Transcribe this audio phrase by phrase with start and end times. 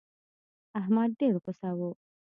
[0.79, 1.79] احمد ډېر غوسه و.